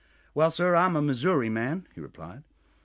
[0.33, 2.43] "Well, sir, I'm a Missouri man," he replied.